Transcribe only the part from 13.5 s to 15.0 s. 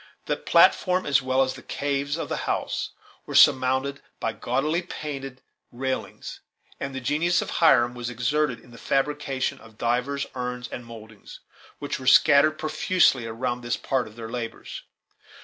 this part of their labors.